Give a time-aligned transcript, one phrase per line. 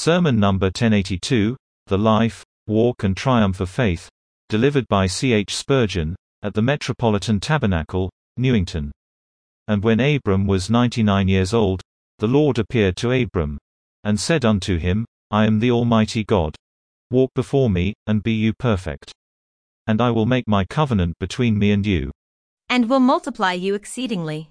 [0.00, 1.56] Sermon number 1082,
[1.88, 4.08] The Life, Walk and Triumph of Faith,
[4.48, 5.32] delivered by C.
[5.32, 5.56] H.
[5.56, 8.92] Spurgeon, at the Metropolitan Tabernacle, Newington.
[9.66, 11.82] And when Abram was ninety-nine years old,
[12.20, 13.58] the Lord appeared to Abram,
[14.04, 16.54] and said unto him, I am the Almighty God.
[17.10, 19.10] Walk before me, and be you perfect.
[19.88, 22.12] And I will make my covenant between me and you.
[22.70, 24.50] and will multiply you exceedingly.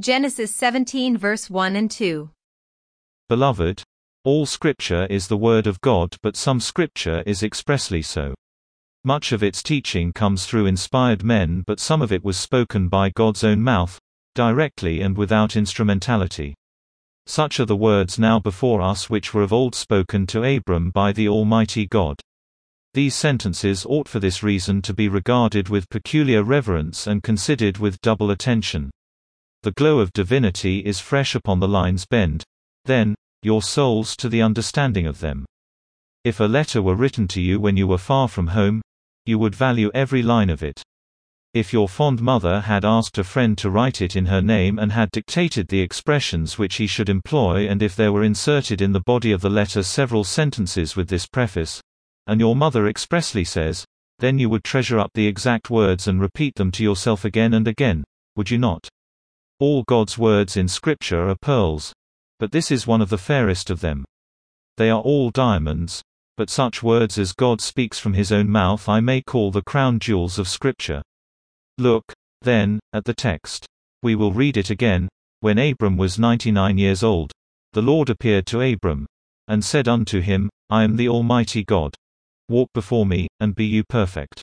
[0.00, 2.30] Genesis 17 verse 1 and 2.
[3.28, 3.84] Beloved,
[4.24, 8.34] all Scripture is the Word of God, but some Scripture is expressly so.
[9.02, 13.08] Much of its teaching comes through inspired men, but some of it was spoken by
[13.08, 13.98] God's own mouth,
[14.34, 16.54] directly and without instrumentality.
[17.26, 21.12] Such are the words now before us which were of old spoken to Abram by
[21.12, 22.20] the Almighty God.
[22.92, 28.00] These sentences ought for this reason to be regarded with peculiar reverence and considered with
[28.02, 28.90] double attention.
[29.62, 32.44] The glow of divinity is fresh upon the lines bend,
[32.84, 35.46] then, your souls to the understanding of them.
[36.24, 38.82] If a letter were written to you when you were far from home,
[39.24, 40.82] you would value every line of it.
[41.54, 44.92] If your fond mother had asked a friend to write it in her name and
[44.92, 49.00] had dictated the expressions which he should employ and if there were inserted in the
[49.00, 51.80] body of the letter several sentences with this preface,
[52.26, 53.84] and your mother expressly says,
[54.20, 57.66] then you would treasure up the exact words and repeat them to yourself again and
[57.66, 58.04] again,
[58.36, 58.86] would you not?
[59.58, 61.92] All God's words in Scripture are pearls,
[62.40, 64.04] but this is one of the fairest of them.
[64.78, 66.02] They are all diamonds,
[66.38, 69.98] but such words as God speaks from his own mouth I may call the crown
[69.98, 71.02] jewels of Scripture.
[71.76, 73.66] Look, then, at the text.
[74.02, 75.08] We will read it again.
[75.40, 77.30] When Abram was ninety-nine years old,
[77.74, 79.06] the Lord appeared to Abram,
[79.48, 81.94] and said unto him, I am the Almighty God.
[82.48, 84.42] Walk before me, and be you perfect.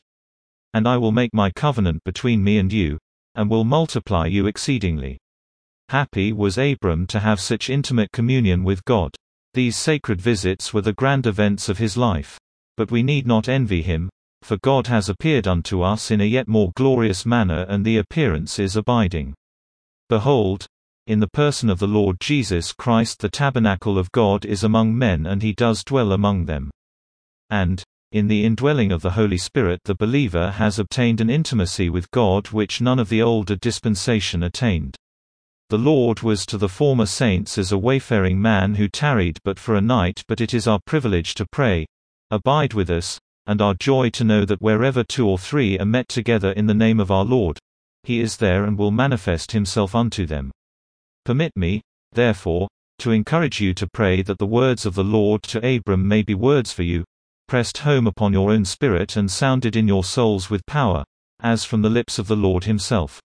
[0.76, 3.00] And I will make my covenant between me and you,
[3.34, 5.18] and will multiply you exceedingly.
[5.90, 9.16] Happy was Abram to have such intimate communion with God.
[9.54, 12.38] These sacred visits were the grand events of his life.
[12.76, 14.10] But we need not envy him,
[14.42, 18.60] for God has appeared unto us in a yet more glorious manner and the appearance
[18.60, 19.34] is abiding.
[20.10, 20.66] Behold,
[21.08, 25.26] in the person of the Lord Jesus Christ the tabernacle of God is among men
[25.26, 26.70] and he does dwell among them.
[27.50, 27.82] And,
[28.12, 32.48] in the indwelling of the Holy Spirit the believer has obtained an intimacy with God
[32.48, 34.98] which none of the older dispensation attained.
[35.70, 39.76] The Lord was to the former saints as a wayfaring man who tarried but for
[39.76, 41.86] a night but it is our privilege to pray,
[42.32, 46.08] Abide with us, and our joy to know that wherever two or three are met
[46.08, 47.60] together in the name of our Lord,
[48.04, 50.52] He is there and will manifest Himself unto them.
[51.26, 51.82] Permit me,
[52.14, 52.68] therefore,
[53.00, 56.34] to encourage you to pray that the words of the Lord to Abram may be
[56.34, 57.04] words for you,
[57.48, 61.04] pressed home upon your own spirit and sounded in your souls with power,
[61.42, 63.22] as from the lips of the Lord Himself.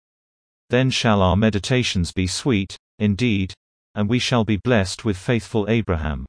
[0.69, 3.53] Then shall our meditations be sweet, indeed,
[3.95, 6.25] and we shall be blessed with faithful Abraham.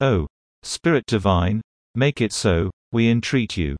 [0.00, 0.26] O
[0.62, 1.60] Spirit divine,
[1.94, 3.76] make it so, we entreat you.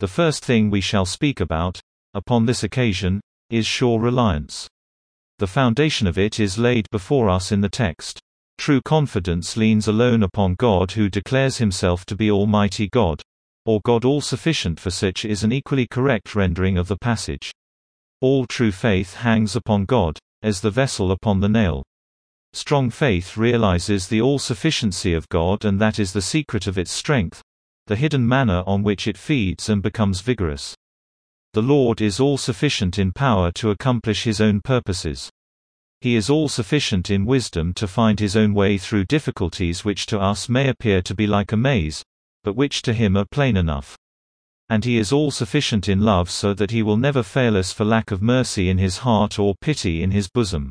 [0.00, 1.80] The first thing we shall speak about,
[2.12, 3.20] upon this occasion,
[3.50, 4.68] is sure reliance.
[5.38, 8.20] The foundation of it is laid before us in the text.
[8.58, 13.22] True confidence leans alone upon God who declares himself to be Almighty God,
[13.64, 17.52] or God all sufficient for such is an equally correct rendering of the passage.
[18.20, 21.82] All true faith hangs upon God, as the vessel upon the nail.
[22.52, 27.42] Strong faith realizes the all-sufficiency of God and that is the secret of its strength,
[27.86, 30.74] the hidden manna on which it feeds and becomes vigorous.
[31.52, 35.30] The Lord is all-sufficient in power to accomplish His own purposes.
[36.00, 40.48] He is all-sufficient in wisdom to find His own way through difficulties which to us
[40.48, 42.02] may appear to be like a maze,
[42.42, 43.96] but which to Him are plain enough.
[44.68, 47.84] And he is all sufficient in love so that he will never fail us for
[47.84, 50.70] lack of mercy in his heart or pity in his bosom.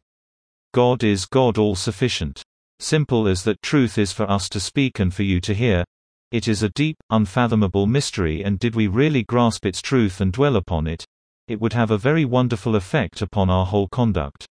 [0.73, 2.41] God is God all sufficient.
[2.79, 5.83] Simple as that truth is for us to speak and for you to hear,
[6.31, 10.55] it is a deep, unfathomable mystery and did we really grasp its truth and dwell
[10.55, 11.05] upon it,
[11.47, 14.47] it would have a very wonderful effect upon our whole conduct.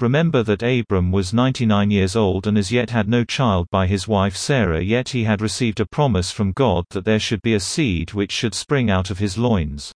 [0.00, 4.08] Remember that Abram was 99 years old and as yet had no child by his
[4.08, 7.60] wife Sarah yet he had received a promise from God that there should be a
[7.60, 9.92] seed which should spring out of his loins.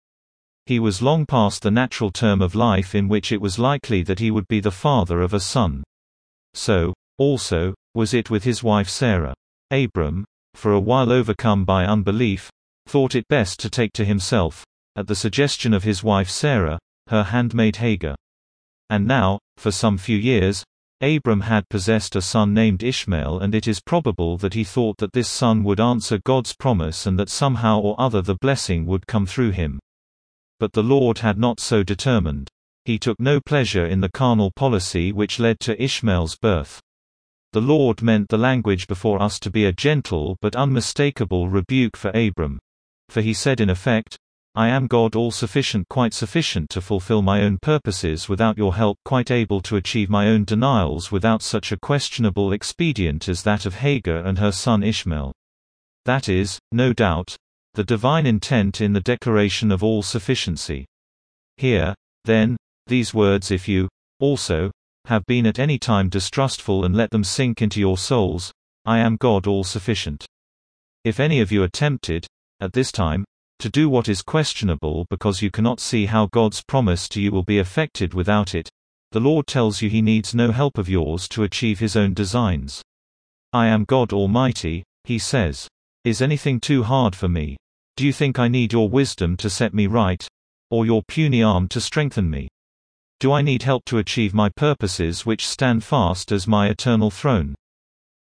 [0.65, 4.19] He was long past the natural term of life in which it was likely that
[4.19, 5.85] he would be the father of a son.
[6.53, 9.33] So, also, was it with his wife Sarah.
[9.71, 12.49] Abram, for a while overcome by unbelief,
[12.87, 14.65] thought it best to take to himself,
[14.97, 16.77] at the suggestion of his wife Sarah,
[17.07, 18.15] her handmaid Hagar.
[18.89, 20.63] And now, for some few years,
[21.01, 25.11] Abram had possessed a son named Ishmael and it is probable that he thought that
[25.11, 29.25] this son would answer God's promise and that somehow or other the blessing would come
[29.25, 29.79] through him.
[30.59, 32.49] But the Lord had not so determined.
[32.85, 36.79] He took no pleasure in the carnal policy which led to Ishmael's birth.
[37.51, 42.11] The Lord meant the language before us to be a gentle but unmistakable rebuke for
[42.11, 42.59] Abram.
[43.09, 44.17] For he said in effect,
[44.55, 48.99] I am God all sufficient, quite sufficient to fulfill my own purposes without your help,
[49.03, 53.75] quite able to achieve my own denials without such a questionable expedient as that of
[53.75, 55.33] Hagar and her son Ishmael.
[56.05, 57.35] That is, no doubt,
[57.73, 60.85] the divine intent in the declaration of all sufficiency.
[61.57, 61.95] Here,
[62.25, 63.89] then, these words if you,
[64.19, 64.69] also,
[65.05, 68.51] have been at any time distrustful and let them sink into your souls,
[68.85, 70.27] I am God all sufficient.
[71.03, 72.27] If any of you are tempted,
[72.59, 73.25] at this time,
[73.59, 77.43] to do what is questionable because you cannot see how God's promise to you will
[77.43, 78.69] be effected without it,
[79.11, 82.81] the Lord tells you he needs no help of yours to achieve his own designs.
[83.53, 85.67] I am God Almighty, he says.
[86.03, 87.55] Is anything too hard for me?
[87.95, 90.27] Do you think I need your wisdom to set me right?
[90.71, 92.49] Or your puny arm to strengthen me?
[93.19, 97.53] Do I need help to achieve my purposes which stand fast as my eternal throne?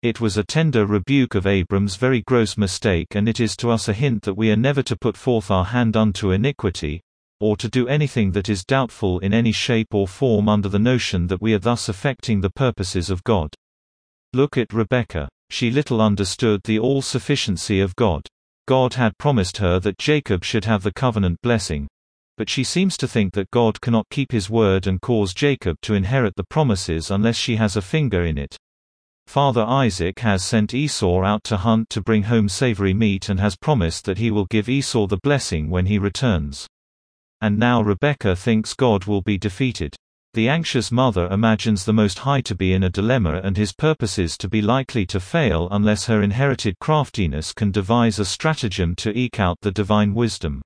[0.01, 3.89] It was a tender rebuke of Abram's very gross mistake and it is to us
[3.89, 7.01] a hint that we are never to put forth our hand unto iniquity,
[7.41, 11.27] or to do anything that is doubtful in any shape or form under the notion
[11.27, 13.53] that we are thus affecting the purposes of God.
[14.31, 15.27] Look at Rebekah.
[15.49, 18.25] She little understood the all-sufficiency of God.
[18.69, 21.89] God had promised her that Jacob should have the covenant blessing.
[22.37, 25.93] But she seems to think that God cannot keep his word and cause Jacob to
[25.93, 28.57] inherit the promises unless she has a finger in it.
[29.29, 33.55] Father Isaac has sent Esau out to hunt to bring home savory meat and has
[33.55, 36.67] promised that he will give Esau the blessing when he returns.
[37.39, 39.95] And now Rebekah thinks God will be defeated.
[40.33, 44.35] The anxious mother imagines the Most High to be in a dilemma and his purposes
[44.39, 49.39] to be likely to fail unless her inherited craftiness can devise a stratagem to eke
[49.39, 50.59] out the divine wisdom.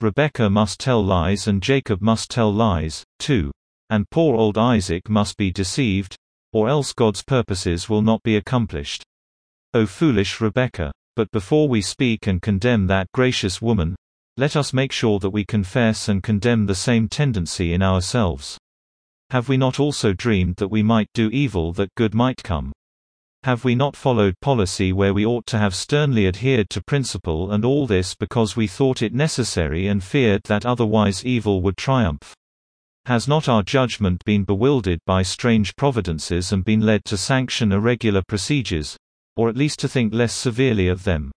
[0.00, 3.50] Rebekah must tell lies and Jacob must tell lies, too.
[3.90, 6.16] And poor old Isaac must be deceived,
[6.52, 9.04] or else God's purposes will not be accomplished.
[9.74, 10.92] O foolish Rebekah!
[11.16, 13.96] But before we speak and condemn that gracious woman,
[14.36, 18.56] let us make sure that we confess and condemn the same tendency in ourselves.
[19.30, 22.72] Have we not also dreamed that we might do evil that good might come?
[23.44, 27.64] Have we not followed policy where we ought to have sternly adhered to principle and
[27.64, 32.34] all this because we thought it necessary and feared that otherwise evil would triumph?
[33.10, 38.22] Has not our judgment been bewildered by strange providences and been led to sanction irregular
[38.22, 38.96] procedures,
[39.34, 41.32] or at least to think less severely of them?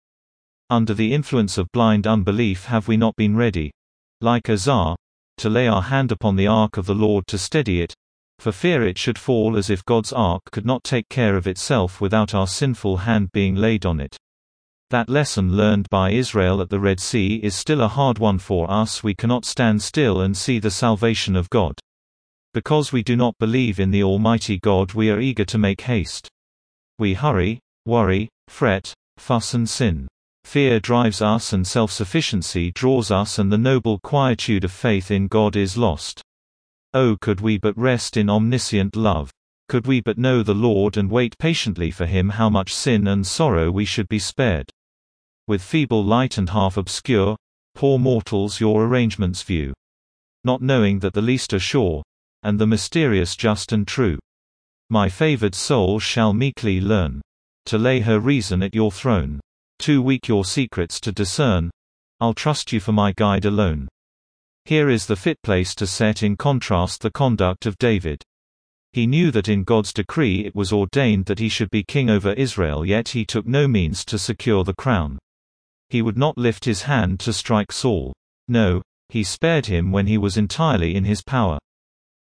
[0.68, 3.70] Under the influence of blind unbelief have we not been ready,
[4.20, 4.96] like Uzzah,
[5.36, 7.94] to lay our hand upon the ark of the Lord to steady it,
[8.40, 12.00] for fear it should fall as if God's ark could not take care of itself
[12.00, 14.16] without our sinful hand being laid on it.
[14.90, 18.68] That lesson learned by Israel at the Red Sea is still a hard one for
[18.68, 21.78] us we cannot stand still and see the salvation of God.
[22.54, 26.28] Because we do not believe in the Almighty God we are eager to make haste.
[26.98, 30.08] We hurry, worry, fret, fuss and sin.
[30.42, 35.54] Fear drives us and self-sufficiency draws us and the noble quietude of faith in God
[35.54, 36.20] is lost.
[36.94, 39.30] Oh could we but rest in omniscient love.
[39.68, 43.24] Could we but know the Lord and wait patiently for him how much sin and
[43.24, 44.68] sorrow we should be spared.
[45.46, 47.36] With feeble light and half obscure,
[47.74, 49.72] poor mortals your arrangements view.
[50.44, 52.02] Not knowing that the least are sure,
[52.42, 54.18] and the mysterious just and true.
[54.88, 57.20] My favored soul shall meekly learn
[57.66, 59.40] to lay her reason at your throne.
[59.78, 61.70] Too weak your secrets to discern.
[62.20, 63.88] I'll trust you for my guide alone.
[64.64, 68.22] Here is the fit place to set in contrast the conduct of David.
[68.92, 72.32] He knew that in God's decree it was ordained that he should be king over
[72.32, 75.18] Israel yet he took no means to secure the crown.
[75.90, 78.12] He would not lift his hand to strike Saul.
[78.46, 81.58] No, he spared him when he was entirely in his power.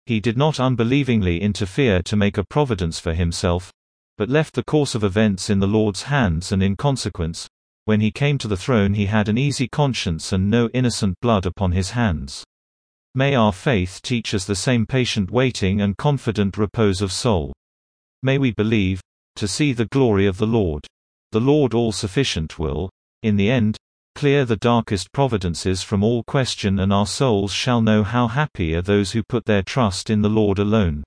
[0.07, 3.73] He did not unbelievingly interfere to make a providence for himself,
[4.17, 7.49] but left the course of events in the Lord's hands and in consequence,
[7.87, 11.45] when he came to the throne he had an easy conscience and no innocent blood
[11.45, 12.45] upon his hands.
[13.17, 17.53] May our faith teach us the same patient waiting and confident repose of soul.
[18.23, 19.01] May we believe,
[19.35, 20.87] to see the glory of the Lord.
[21.33, 22.91] The Lord all-sufficient will,
[23.23, 23.77] in the end,
[24.15, 28.83] clear the darkest providences from all question and our souls shall know how happy are
[28.83, 31.05] those who put their trust in the Lord alone.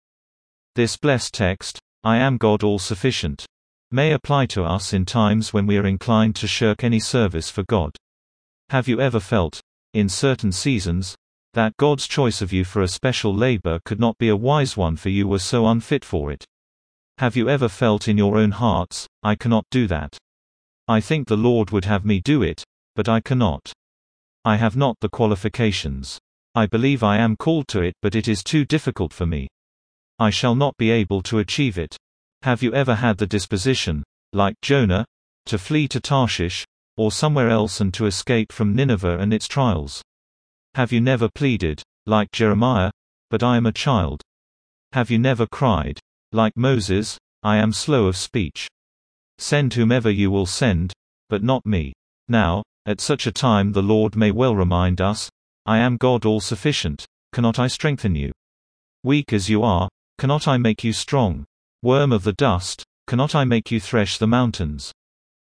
[0.76, 3.46] This blessed text, I am God all-sufficient,
[3.92, 7.64] may apply to us in times when we are inclined to shirk any service for
[7.64, 7.96] God.
[8.70, 9.60] Have you ever felt,
[9.96, 11.16] in certain seasons,
[11.54, 14.96] that God's choice of you for a special labor could not be a wise one
[14.96, 16.46] for you were so unfit for it?
[17.18, 20.16] Have you ever felt in your own hearts, I cannot do that?
[20.90, 22.64] I think the Lord would have me do it,
[22.96, 23.72] but I cannot.
[24.44, 26.18] I have not the qualifications.
[26.56, 29.48] I believe I am called to it but it is too difficult for me.
[30.18, 31.96] I shall not be able to achieve it.
[32.42, 34.04] Have you ever had the disposition,
[34.34, 35.06] like Jonah,
[35.46, 36.66] to flee to Tarshish,
[36.98, 40.02] or somewhere else and to escape from Nineveh and its trials?
[40.74, 42.90] Have you never pleaded, like Jeremiah,
[43.30, 44.24] but I am a child?
[44.94, 46.00] Have you never cried,
[46.32, 48.68] like Moses, I am slow of speech?
[49.40, 50.92] Send whomever you will send,
[51.30, 51.94] but not me.
[52.28, 55.30] Now, at such a time the Lord may well remind us,
[55.66, 58.34] I am God all sufficient, cannot I strengthen you?
[59.04, 61.46] Weak as you are, cannot I make you strong?
[61.82, 64.92] Worm of the dust, cannot I make you thresh the mountains?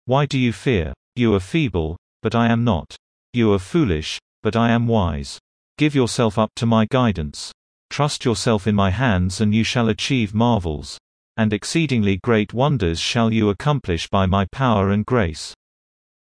[0.06, 0.94] Why do you fear?
[1.18, 2.96] You are feeble, but I am not.
[3.34, 5.40] You are foolish, but I am wise.
[5.78, 7.52] Give yourself up to my guidance.
[7.90, 10.98] Trust yourself in my hands and you shall achieve marvels.
[11.38, 15.54] And exceedingly great wonders shall you accomplish by my power and grace.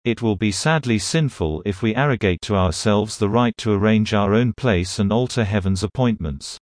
[0.04, 4.34] It will be sadly sinful if we arrogate to ourselves the right to arrange our
[4.34, 6.58] own place and alter heaven's appointments.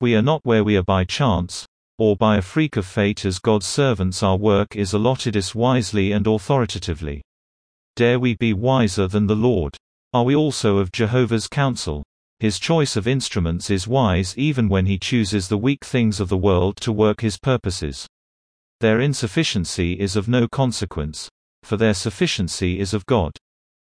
[0.00, 1.66] We are not where we are by chance,
[1.98, 6.12] or by a freak of fate as God's servants our work is allotted us wisely
[6.12, 7.22] and authoritatively.
[7.96, 9.76] Dare we be wiser than the Lord?
[10.12, 12.04] Are we also of Jehovah's counsel?
[12.40, 16.36] His choice of instruments is wise even when he chooses the weak things of the
[16.36, 18.06] world to work his purposes.
[18.78, 21.28] Their insufficiency is of no consequence,
[21.64, 23.32] for their sufficiency is of God.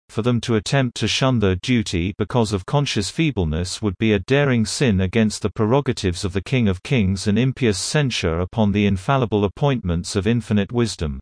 [0.07, 4.19] For them to attempt to shun their duty because of conscious feebleness would be a
[4.19, 8.85] daring sin against the prerogatives of the King of Kings and impious censure upon the
[8.85, 11.19] infallible appointments of infinite wisdom.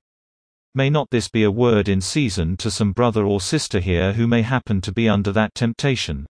[0.76, 4.28] May not this be a word in season to some brother or sister here who
[4.28, 6.28] may happen to be under that temptation?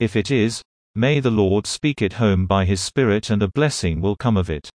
[0.00, 0.62] If it is,
[0.94, 4.48] may the Lord speak it home by His Spirit and a blessing will come of
[4.48, 4.70] it.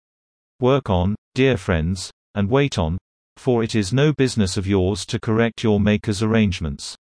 [0.60, 2.98] Work on, dear friends, and wait on,
[3.37, 6.96] for it is no business of yours to correct your Maker's arrangements.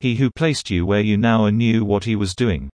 [0.00, 2.70] He who placed you where you now are knew what he was doing.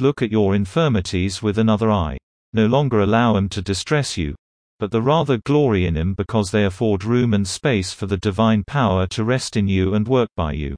[0.00, 2.18] Look at your infirmities with another eye.
[2.52, 4.34] No longer allow them to distress you,
[4.80, 8.64] but the rather glory in him because they afford room and space for the divine
[8.66, 10.74] power to rest in you and work by you.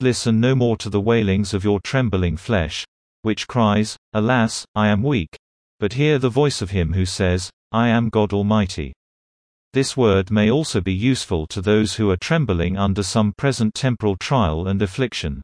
[0.00, 2.84] Listen no more to the wailings of your trembling flesh,
[3.22, 5.36] which cries, Alas, I am weak.
[5.78, 8.92] But hear the voice of him who says, I am God Almighty.
[9.72, 14.16] This word may also be useful to those who are trembling under some present temporal
[14.16, 15.42] trial and affliction.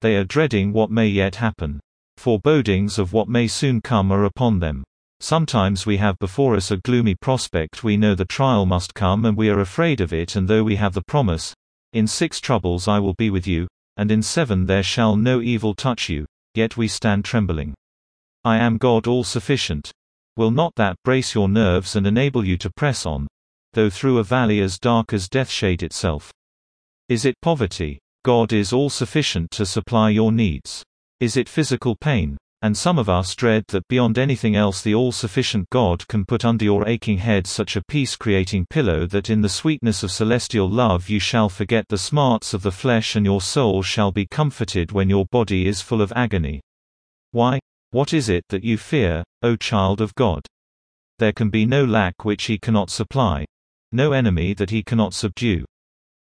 [0.00, 1.80] They are dreading what may yet happen.
[2.16, 4.84] Forebodings of what may soon come are upon them.
[5.20, 9.36] Sometimes we have before us a gloomy prospect we know the trial must come and
[9.36, 11.54] we are afraid of it and though we have the promise,
[11.92, 13.66] In six troubles I will be with you,
[13.96, 17.74] and in seven there shall no evil touch you, yet we stand trembling.
[18.44, 19.90] I am God all sufficient.
[20.36, 23.26] Will not that brace your nerves and enable you to press on,
[23.72, 26.30] though through a valley as dark as deathshade itself.
[27.08, 27.98] Is it poverty?
[28.24, 30.84] God is all sufficient to supply your needs.
[31.18, 32.36] Is it physical pain?
[32.62, 36.64] And some of us dread that beyond anything else the all-sufficient God can put under
[36.64, 41.18] your aching head such a peace-creating pillow that in the sweetness of celestial love you
[41.18, 45.24] shall forget the smarts of the flesh and your soul shall be comforted when your
[45.32, 46.60] body is full of agony.
[47.32, 47.58] Why?
[47.92, 50.46] What is it that you fear, O child of God?
[51.18, 53.46] There can be no lack which he cannot supply.
[53.90, 55.64] No enemy that he cannot subdue.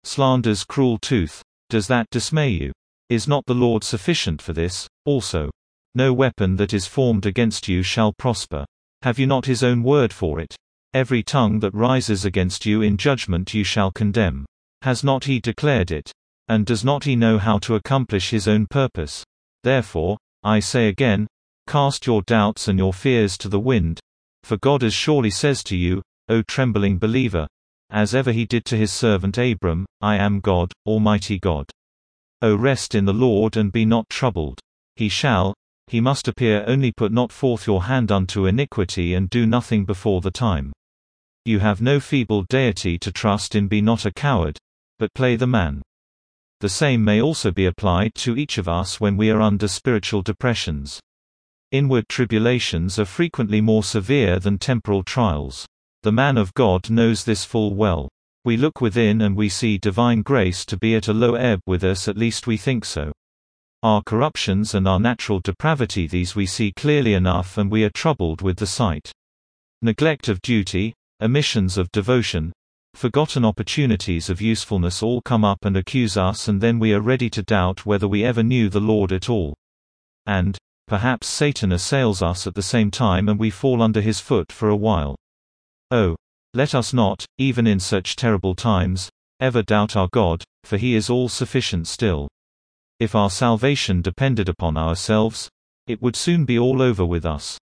[0.05, 1.43] Slander's cruel tooth.
[1.71, 2.73] Does that dismay you?
[3.09, 5.51] Is not the Lord sufficient for this, also?
[5.95, 8.65] No weapon that is formed against you shall prosper.
[9.03, 10.57] Have you not his own word for it?
[10.95, 14.47] Every tongue that rises against you in judgment you shall condemn.
[14.83, 16.13] Has not he declared it?
[16.49, 19.25] And does not he know how to accomplish his own purpose?
[19.65, 21.27] Therefore, I say again,
[21.67, 24.01] cast your doubts and your fears to the wind,
[24.45, 27.47] for God as surely says to you, O trembling believer,
[27.91, 31.71] as ever he did to his servant Abram, I am God, Almighty God.
[32.41, 34.61] O rest in the Lord and be not troubled.
[34.97, 35.55] He shall,
[35.89, 40.21] he must appear only put not forth your hand unto iniquity and do nothing before
[40.21, 40.73] the time.
[41.45, 44.59] You have no feeble deity to trust in be not a coward,
[44.99, 45.83] but play the man.
[46.61, 50.23] The same may also be applied to each of us when we are under spiritual
[50.23, 51.01] depressions.
[51.71, 55.67] Inward tribulations are frequently more severe than temporal trials.
[56.03, 58.09] The man of God knows this full well.
[58.45, 61.85] We look within and we see divine grace to be at a low ebb with
[61.85, 63.13] us at least we think so.
[63.83, 68.43] Our corruptions and our natural depravity these we see clearly enough and we are troubled
[68.43, 69.13] with the sight.
[69.83, 72.53] Neglect of duty, omissions of devotion,
[72.95, 77.31] forgotten opportunities of usefulness all come up and accuse us and then we are ready
[77.31, 79.55] to doubt whether we ever knew the Lord at all.
[80.27, 80.59] And,
[80.89, 84.69] perhaps Satan assails us at the same time and we fall under his foot for
[84.69, 85.15] a while.
[85.93, 86.17] Oh!
[86.55, 91.11] Let us not, even in such terrible times, ever doubt our God, for He is
[91.11, 92.29] all sufficient still.
[93.01, 95.49] If our salvation depended upon ourselves,
[95.87, 97.59] it would soon be all over with us.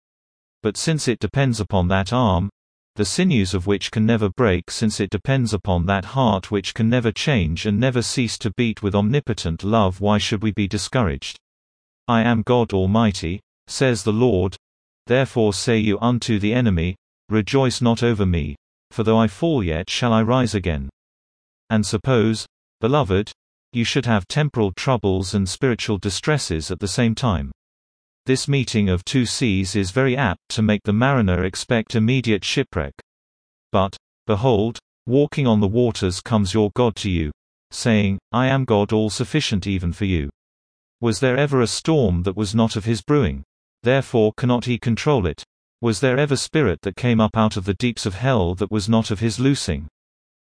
[0.62, 2.50] But since it depends upon that arm,
[2.96, 6.90] the sinews of which can never break since it depends upon that heart which can
[6.90, 11.38] never change and never cease to beat with omnipotent love why should we be discouraged?
[12.08, 14.56] I am God Almighty, says the Lord.
[15.06, 16.96] Therefore say you unto the enemy,
[17.28, 18.56] Rejoice not over me,
[18.90, 20.90] for though I fall yet shall I rise again.
[21.70, 22.46] And suppose,
[22.80, 23.32] beloved,
[23.72, 27.52] you should have temporal troubles and spiritual distresses at the same time.
[28.26, 32.94] This meeting of two seas is very apt to make the mariner expect immediate shipwreck.
[33.72, 33.96] But,
[34.26, 37.30] behold, walking on the waters comes your God to you,
[37.70, 40.28] saying, I am God all sufficient even for you.
[41.00, 43.42] Was there ever a storm that was not of his brewing?
[43.82, 45.42] Therefore cannot he control it.
[45.80, 48.88] Was there ever spirit that came up out of the deeps of hell that was
[48.88, 49.88] not of his loosing?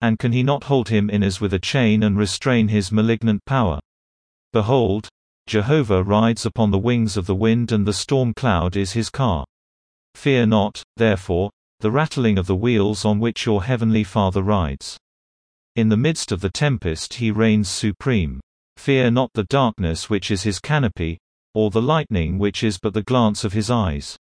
[0.02, 3.46] And can he not hold him in as with a chain and restrain his malignant
[3.46, 3.80] power?
[4.52, 5.08] Behold,
[5.48, 9.46] Jehovah rides upon the wings of the wind and the storm cloud is his car.
[10.16, 14.98] Fear not, therefore, the rattling of the wheels on which your heavenly Father rides.
[15.76, 18.40] In the midst of the tempest he reigns supreme.
[18.78, 21.18] Fear not the darkness which is his canopy,
[21.54, 24.18] or the lightning which is but the glance of his eyes.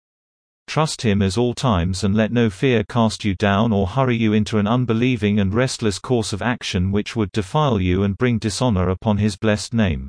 [0.69, 4.35] Trust him as all times and let no fear cast you down or hurry you
[4.35, 8.91] into an unbelieving and restless course of action which would defile you and bring dishonor
[8.91, 10.09] upon his blessed name.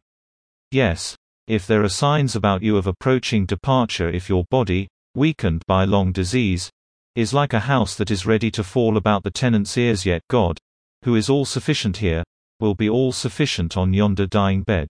[0.70, 1.16] Yes,
[1.48, 6.12] if there are signs about you of approaching departure if your body, weakened by long
[6.12, 6.70] disease,
[7.16, 10.58] is like a house that is ready to fall about the tenant's ears yet God,
[11.06, 12.22] who is all sufficient here,
[12.60, 14.90] will be all sufficient on yonder dying bed.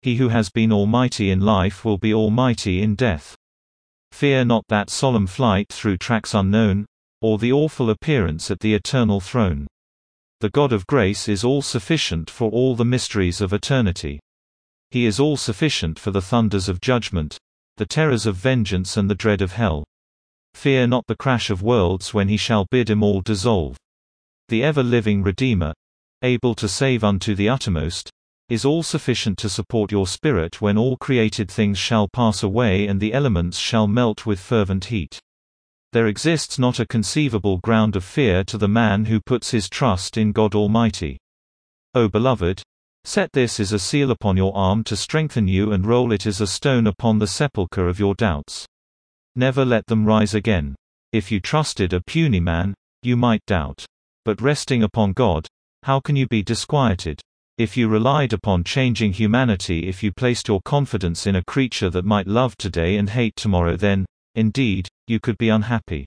[0.00, 3.36] He who has been almighty in life will be almighty in death.
[4.16, 6.86] Fear not that solemn flight through tracks unknown,
[7.20, 9.66] or the awful appearance at the eternal throne.
[10.40, 14.18] The God of grace is all sufficient for all the mysteries of eternity.
[14.90, 17.36] He is all sufficient for the thunders of judgment,
[17.76, 19.84] the terrors of vengeance and the dread of hell.
[20.54, 23.76] Fear not the crash of worlds when he shall bid them all dissolve.
[24.48, 25.74] The ever-living Redeemer,
[26.22, 28.10] able to save unto the uttermost,
[28.48, 33.00] is all sufficient to support your spirit when all created things shall pass away and
[33.00, 35.18] the elements shall melt with fervent heat.
[35.92, 40.16] There exists not a conceivable ground of fear to the man who puts his trust
[40.16, 41.18] in God Almighty.
[41.94, 42.62] O beloved,
[43.04, 46.40] set this as a seal upon your arm to strengthen you and roll it as
[46.40, 48.66] a stone upon the sepulchre of your doubts.
[49.34, 50.76] Never let them rise again.
[51.12, 53.86] If you trusted a puny man, you might doubt.
[54.24, 55.46] But resting upon God,
[55.82, 57.20] how can you be disquieted?
[57.58, 62.04] If you relied upon changing humanity if you placed your confidence in a creature that
[62.04, 66.04] might love today and hate tomorrow then, indeed, you could be unhappy.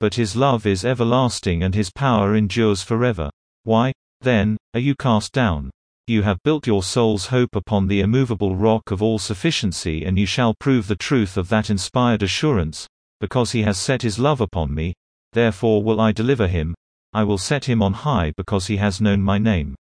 [0.00, 3.30] But his love is everlasting and his power endures forever.
[3.64, 5.70] Why, then, are you cast down?
[6.06, 10.26] You have built your soul's hope upon the immovable rock of all sufficiency and you
[10.26, 12.86] shall prove the truth of that inspired assurance,
[13.18, 14.92] because he has set his love upon me,
[15.32, 16.74] therefore will I deliver him,
[17.14, 19.74] I will set him on high because he has known my name.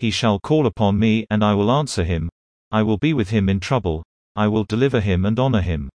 [0.00, 2.30] He shall call upon me and I will answer him.
[2.70, 4.02] I will be with him in trouble.
[4.34, 5.90] I will deliver him and honor him.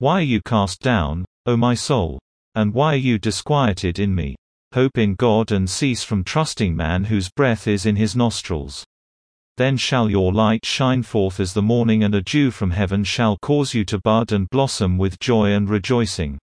[0.00, 2.18] Why are you cast down, O my soul?
[2.54, 4.36] And why are you disquieted in me?
[4.74, 8.84] Hope in God and cease from trusting man whose breath is in his nostrils.
[9.56, 13.38] Then shall your light shine forth as the morning and a dew from heaven shall
[13.38, 16.38] cause you to bud and blossom with joy and rejoicing.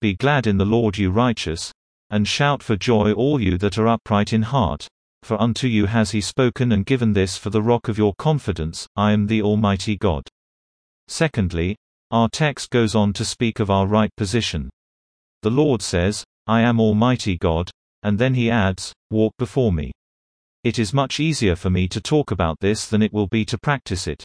[0.00, 1.72] Be glad in the Lord you righteous,
[2.10, 4.86] and shout for joy all you that are upright in heart
[5.22, 8.86] for unto you has he spoken and given this for the rock of your confidence,
[8.96, 10.24] I am the Almighty God.
[11.08, 11.76] Secondly,
[12.10, 14.68] our text goes on to speak of our right position.
[15.42, 17.70] The Lord says, I am Almighty God,
[18.02, 19.92] and then he adds, Walk before me.
[20.64, 23.58] It is much easier for me to talk about this than it will be to
[23.58, 24.22] practice it.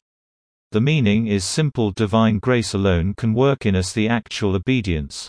[0.71, 5.27] The meaning is simple divine grace alone can work in us the actual obedience.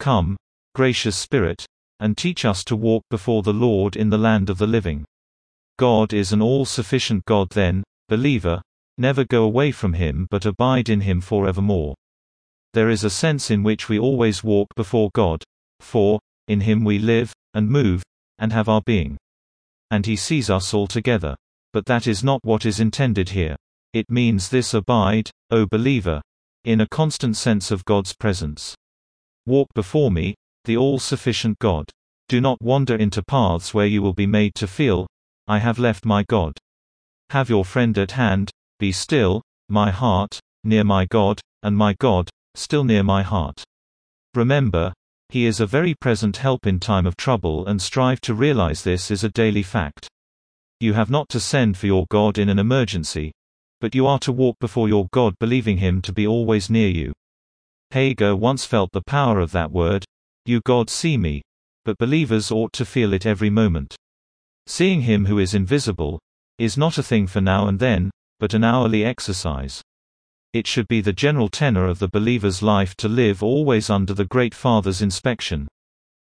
[0.00, 0.36] Come,
[0.74, 1.64] gracious Spirit,
[2.00, 5.04] and teach us to walk before the Lord in the land of the living.
[5.78, 8.62] God is an all-sufficient God then, believer,
[8.98, 11.94] never go away from Him but abide in Him forevermore.
[12.72, 15.42] There is a sense in which we always walk before God,
[15.80, 18.02] for, in Him we live, and move,
[18.38, 19.16] and have our being.
[19.90, 21.36] And He sees us all together.
[21.72, 23.56] But that is not what is intended here.
[23.92, 26.22] It means this abide, O believer,
[26.64, 28.74] in a constant sense of God's presence.
[29.46, 30.34] Walk before me,
[30.66, 31.90] the all-sufficient God.
[32.28, 35.06] Do not wander into paths where you will be made to feel,
[35.46, 36.52] I have left my God.
[37.30, 42.28] Have your friend at hand, be still, my heart, near my God, and my God,
[42.54, 43.64] still near my heart.
[44.34, 44.92] Remember,
[45.28, 49.10] He is a very present help in time of trouble and strive to realize this
[49.10, 50.08] as a daily fact.
[50.80, 53.32] You have not to send for your God in an emergency,
[53.80, 57.12] but you are to walk before your God believing Him to be always near you.
[57.90, 60.04] Hagar once felt the power of that word,
[60.46, 61.42] You God see me.
[61.84, 63.96] But believers ought to feel it every moment.
[64.66, 66.20] Seeing him who is invisible
[66.58, 69.82] is not a thing for now and then, but an hourly exercise.
[70.52, 74.24] It should be the general tenor of the believer's life to live always under the
[74.24, 75.68] Great Father's inspection.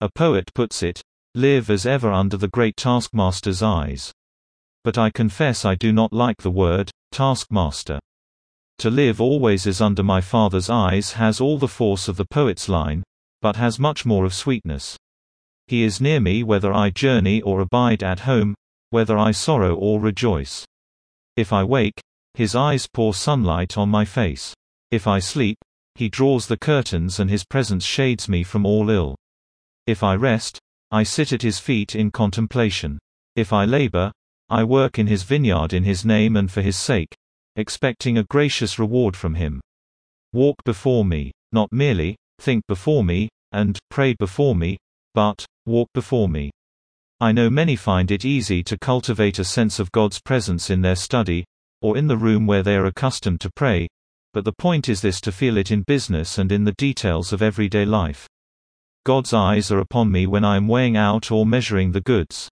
[0.00, 1.02] A poet puts it,
[1.34, 4.12] live as ever under the great taskmaster's eyes.
[4.84, 7.98] But I confess I do not like the word, taskmaster.
[8.78, 12.68] To live always is under my Father's eyes has all the force of the poet's
[12.68, 13.02] line,
[13.40, 14.96] but has much more of sweetness.
[15.66, 18.54] He is near me whether I journey or abide at home,
[18.90, 20.64] whether I sorrow or rejoice.
[21.36, 22.00] If I wake,
[22.34, 24.54] his eyes pour sunlight on my face.
[24.90, 25.58] If I sleep,
[25.94, 29.16] he draws the curtains and his presence shades me from all ill.
[29.86, 30.58] If I rest,
[30.90, 32.98] I sit at his feet in contemplation.
[33.36, 34.12] If I labor,
[34.48, 37.14] I work in his vineyard in his name and for his sake,
[37.56, 39.60] expecting a gracious reward from him.
[40.32, 44.76] Walk before me, not merely, think before me, and pray before me,
[45.14, 46.50] but walk before me.
[47.20, 50.96] I know many find it easy to cultivate a sense of God's presence in their
[50.96, 51.44] study,
[51.82, 53.88] or in the room where they are accustomed to pray,
[54.32, 57.42] but the point is this to feel it in business and in the details of
[57.42, 58.28] everyday life.
[59.04, 62.48] God's eyes are upon me when I am weighing out or measuring the goods.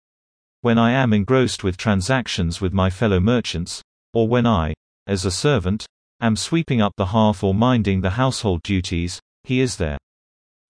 [0.60, 4.74] When I am engrossed with transactions with my fellow merchants, or when I,
[5.06, 5.86] as a servant,
[6.20, 9.98] am sweeping up the hearth or minding the household duties, he is there.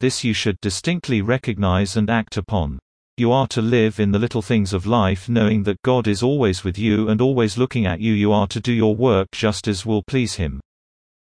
[0.00, 2.78] This you should distinctly recognize and act upon.
[3.16, 6.64] You are to live in the little things of life knowing that God is always
[6.64, 8.12] with you and always looking at you.
[8.12, 10.60] You are to do your work just as will please Him.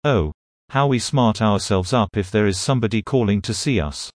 [0.02, 0.33] Oh,
[0.70, 4.11] how we smart ourselves up if there is somebody calling to see us.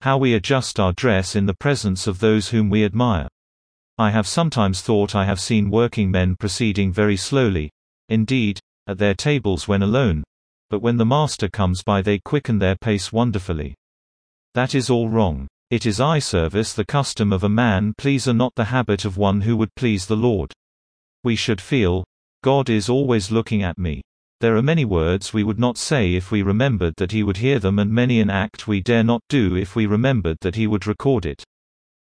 [0.00, 3.28] How we adjust our dress in the presence of those whom we admire.
[3.96, 7.70] I have sometimes thought I have seen working men proceeding very slowly,
[8.08, 10.24] indeed, at their tables when alone,
[10.74, 13.76] but when the master comes by they quicken their pace wonderfully.
[14.54, 15.46] That is all wrong.
[15.70, 19.42] It is eye service the custom of a man pleaser not the habit of one
[19.42, 20.52] who would please the Lord.
[21.22, 22.02] We should feel,
[22.42, 24.02] God is always looking at me.
[24.40, 27.60] There are many words we would not say if we remembered that he would hear
[27.60, 30.88] them and many an act we dare not do if we remembered that he would
[30.88, 31.44] record it.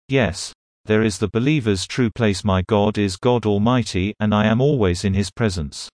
[0.09, 0.51] Yes,
[0.83, 5.05] there is the believer's true place my God is God Almighty and I am always
[5.05, 5.87] in His presence.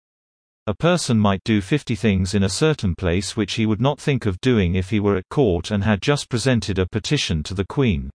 [0.69, 4.27] A person might do fifty things in a certain place which he would not think
[4.27, 7.67] of doing if he were at court and had just presented a petition to the
[7.67, 8.11] Queen.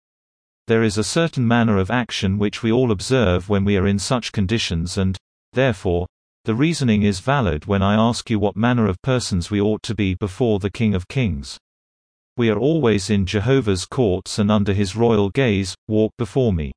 [0.68, 3.98] There is a certain manner of action which we all observe when we are in
[3.98, 5.18] such conditions and,
[5.54, 6.06] therefore,
[6.44, 9.96] the reasoning is valid when I ask you what manner of persons we ought to
[9.96, 11.58] be before the King of Kings.
[12.38, 16.74] We are always in Jehovah's courts and under his royal gaze, walk before me.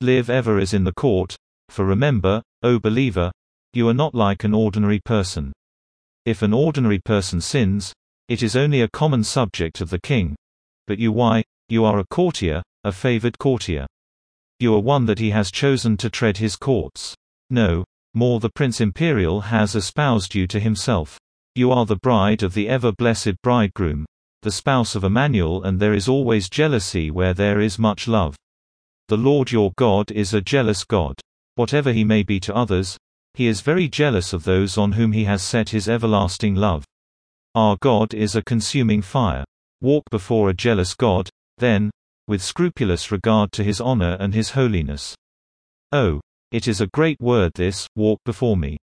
[0.00, 1.36] Live ever as in the court,
[1.68, 3.30] for remember, O believer,
[3.76, 5.52] you are not like an ordinary person.
[6.24, 7.92] If an ordinary person sins,
[8.28, 10.36] it is only a common subject of the king.
[10.86, 13.86] But you why, you are a courtier, a favored courtier.
[14.60, 17.14] You are one that he has chosen to tread his courts.
[17.50, 17.84] No,
[18.14, 21.18] more the Prince Imperial has espoused you to himself.
[21.54, 24.06] You are the bride of the ever-blessed bridegroom,
[24.42, 28.36] the spouse of Emmanuel and there is always jealousy where there is much love.
[29.08, 31.18] The Lord your God is a jealous God.
[31.54, 32.98] Whatever he may be to others,
[33.34, 36.84] he is very jealous of those on whom he has set his everlasting love.
[37.54, 39.44] Our God is a consuming fire.
[39.80, 41.90] Walk before a jealous God, then,
[42.26, 45.14] with scrupulous regard to his honor and his holiness.
[45.92, 46.20] Oh,
[46.50, 48.76] it is a great word this, walk before me.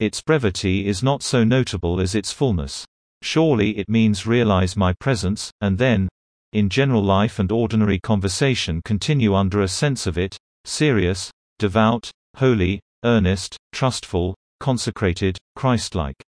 [0.00, 2.84] Its brevity is not so notable as its fullness.
[3.22, 6.08] Surely it means realize my presence, and then,
[6.52, 12.80] in general life and ordinary conversation continue under a sense of it, serious, devout, holy,
[13.04, 16.20] earnest, trustful, consecrated, Christlike.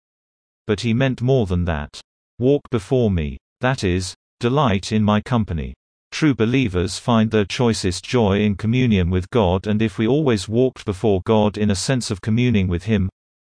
[0.67, 2.01] But he meant more than that.
[2.39, 5.75] Walk before me, that is, delight in my company.
[6.13, 10.85] True believers find their choicest joy in communion with God and if we always walked
[10.85, 13.09] before God in a sense of communing with Him,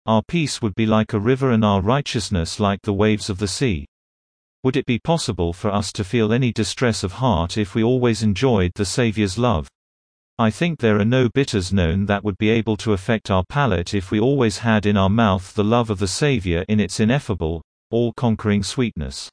[0.06, 3.48] our peace would be like a river and our righteousness like the waves of the
[3.48, 3.84] sea.
[4.64, 8.22] Would it be possible for us to feel any distress of heart if we always
[8.22, 9.68] enjoyed the Saviour's love?
[10.40, 13.92] I think there are no bitters known that would be able to affect our palate
[13.92, 17.60] if we always had in our mouth the love of the Savior in its ineffable,
[17.90, 19.28] all-conquering sweetness.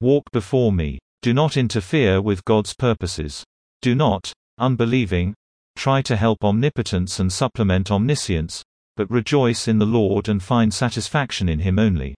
[0.00, 1.00] Walk before me.
[1.22, 3.42] Do not interfere with God's purposes.
[3.82, 5.34] Do not, unbelieving,
[5.74, 8.62] try to help omnipotence and supplement omniscience,
[8.94, 12.14] but rejoice in the Lord and find satisfaction in Him only.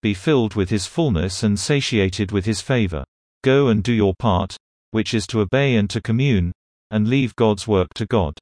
[0.00, 3.04] Be filled with His fullness and satiated with His favor.
[3.44, 4.56] Go and do your part,
[4.92, 6.52] which is to obey and to commune,
[6.92, 8.38] and leave God's work to God.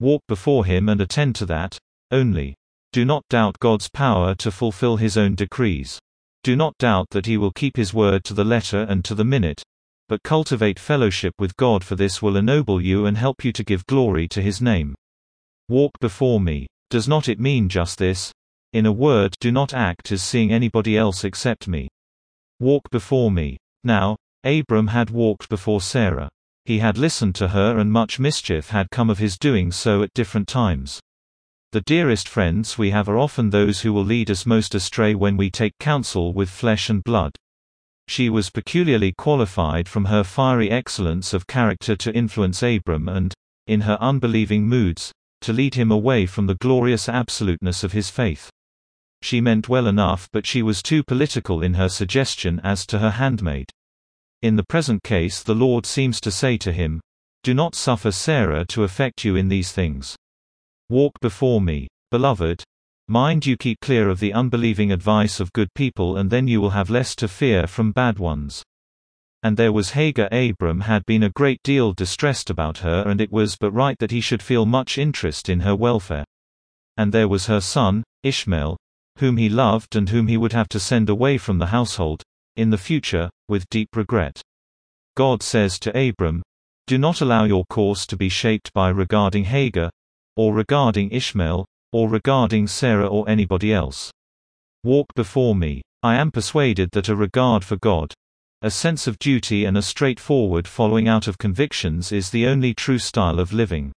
[0.00, 1.78] Walk before Him and attend to that,
[2.10, 2.54] only.
[2.92, 5.98] Do not doubt God's power to fulfill His own decrees.
[6.42, 9.24] Do not doubt that He will keep His word to the letter and to the
[9.24, 9.62] minute,
[10.12, 13.86] but cultivate fellowship with God for this will ennoble you and help you to give
[13.86, 14.94] glory to his name.
[15.70, 16.66] Walk before me.
[16.90, 18.30] Does not it mean just this?
[18.74, 21.88] In a word, do not act as seeing anybody else except me.
[22.60, 23.56] Walk before me.
[23.84, 26.28] Now, Abram had walked before Sarah.
[26.64, 30.14] He had listened to her and much mischief had come of his doing so at
[30.14, 31.00] different times.
[31.72, 35.36] The dearest friends we have are often those who will lead us most astray when
[35.36, 37.32] we take counsel with flesh and blood.
[38.06, 43.34] She was peculiarly qualified from her fiery excellence of character to influence Abram and,
[43.66, 48.50] in her unbelieving moods, to lead him away from the glorious absoluteness of his faith.
[49.22, 53.12] She meant well enough but she was too political in her suggestion as to her
[53.12, 53.70] handmaid.
[54.42, 57.00] In the present case the Lord seems to say to him,
[57.44, 60.16] Do not suffer Sarah to affect you in these things.
[60.88, 61.86] Walk before me.
[62.10, 62.64] Beloved,
[63.06, 66.70] mind you keep clear of the unbelieving advice of good people and then you will
[66.70, 68.64] have less to fear from bad ones.
[69.44, 73.30] And there was Hagar Abram had been a great deal distressed about her and it
[73.30, 76.24] was but right that he should feel much interest in her welfare.
[76.96, 78.76] And there was her son, Ishmael,
[79.18, 82.24] whom he loved and whom he would have to send away from the household,
[82.56, 84.40] in the future, with deep regret.
[85.16, 86.42] God says to Abram,
[86.86, 89.90] Do not allow your course to be shaped by regarding Hagar,
[90.36, 94.10] or regarding Ishmael, or regarding Sarah or anybody else.
[94.84, 95.82] Walk before me.
[96.02, 98.12] I am persuaded that a regard for God,
[98.64, 102.98] a sense of duty and a straightforward following out of convictions is the only true
[102.98, 103.92] style of living.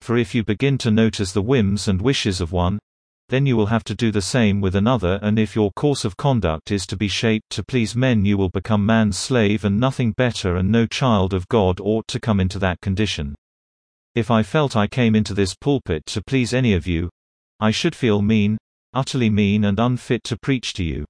[0.00, 2.80] For if you begin to notice the whims and wishes of one,
[3.28, 6.16] then you will have to do the same with another and if your course of
[6.16, 10.12] conduct is to be shaped to please men you will become man's slave and nothing
[10.12, 13.34] better and no child of God ought to come into that condition.
[14.14, 17.10] If I felt I came into this pulpit to please any of you,
[17.58, 18.58] I should feel mean,
[18.92, 21.04] utterly mean and unfit to preach to you.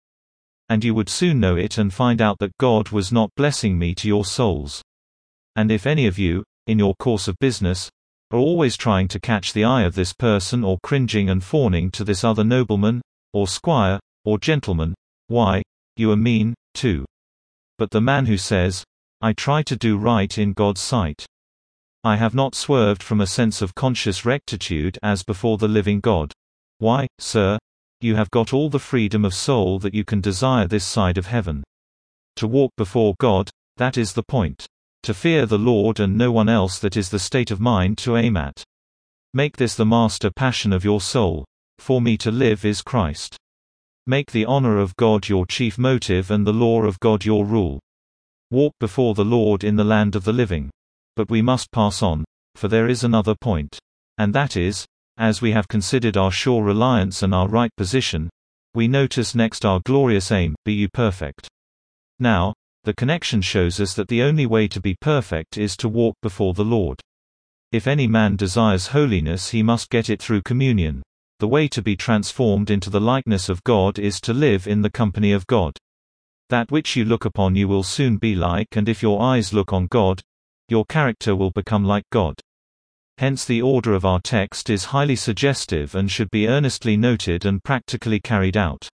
[0.69, 3.95] And you would soon know it and find out that God was not blessing me
[3.97, 4.83] to your souls.
[5.57, 7.91] And if any of you, in your course of business,
[8.31, 12.05] are always trying to catch the eye of this person or cringing and fawning to
[12.05, 13.01] this other nobleman,
[13.33, 14.95] or squire, or gentleman,
[15.29, 15.63] why,
[15.97, 17.05] you are mean, too.
[17.79, 18.85] But the man who says,
[19.21, 21.25] I try to do right in God's sight.
[22.03, 26.33] I have not swerved from a sense of conscious rectitude as before the living God.
[26.79, 27.59] Why, sir,
[28.01, 31.27] you have got all the freedom of soul that you can desire this side of
[31.27, 31.65] heaven.
[32.37, 34.67] To walk before God, that is the point.
[35.05, 38.17] To fear the Lord and no one else that is the state of mind to
[38.17, 38.65] aim at.
[39.35, 41.45] Make this the master passion of your soul.
[41.79, 43.37] For me to live is Christ.
[44.07, 47.81] Make the honor of God your chief motive and the law of God your rule.
[48.51, 50.71] Walk before the Lord in the land of the living.
[51.17, 53.79] But we must pass on, for there is another point.
[54.17, 54.87] And that is,
[55.19, 58.31] as we have considered our sure reliance and our right position,
[58.75, 61.47] we notice next our glorious aim, be you perfect.
[62.19, 66.17] Now, the connection shows us that the only way to be perfect is to walk
[66.23, 67.01] before the Lord.
[67.73, 71.03] If any man desires holiness he must get it through communion.
[71.41, 74.91] The way to be transformed into the likeness of God is to live in the
[74.91, 75.77] company of God.
[76.51, 79.73] That which you look upon you will soon be like and if your eyes look
[79.73, 80.23] on God,
[80.69, 82.35] your character will become like God.
[83.19, 87.65] Hence the order of our text is highly suggestive and should be earnestly noted and
[87.65, 88.89] practically carried out.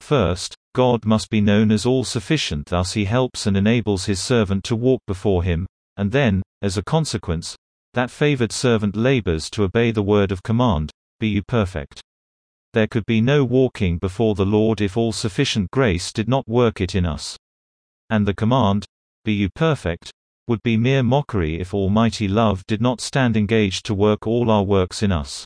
[0.00, 4.76] First, God must be known as all-sufficient thus he helps and enables his servant to
[4.76, 7.56] walk before him, and then, as a consequence,
[7.92, 12.00] that favored servant labors to obey the word of command, be you perfect.
[12.72, 16.96] There could be no walking before the Lord if all-sufficient grace did not work it
[16.96, 17.36] in us.
[18.10, 18.84] And the command,
[19.24, 20.10] be you perfect,
[20.48, 24.64] would be mere mockery if almighty love did not stand engaged to work all our
[24.64, 25.44] works in us.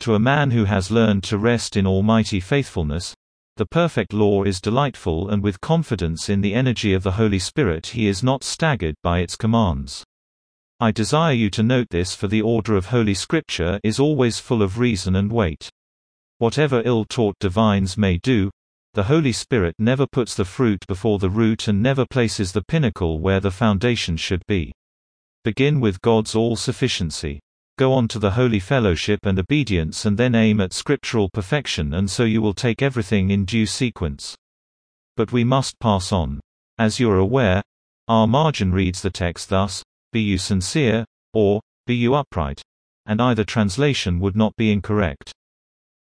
[0.00, 3.14] To a man who has learned to rest in almighty faithfulness,
[3.56, 7.86] the perfect law is delightful and with confidence in the energy of the Holy Spirit
[7.86, 10.04] he is not staggered by its commands.
[10.78, 14.62] I desire you to note this for the order of Holy Scripture is always full
[14.62, 15.70] of reason and weight.
[16.36, 18.50] Whatever ill-taught divines may do,
[18.92, 23.20] the Holy Spirit never puts the fruit before the root and never places the pinnacle
[23.20, 24.72] where the foundation should be.
[25.44, 27.40] Begin with God's all-sufficiency
[27.78, 32.10] go on to the holy fellowship and obedience and then aim at scriptural perfection and
[32.10, 34.34] so you will take everything in due sequence.
[35.16, 36.40] But we must pass on.
[36.78, 37.62] As you are aware,
[38.08, 42.62] our margin reads the text thus, Be you sincere, or, Be you upright.
[43.06, 45.32] And either translation would not be incorrect.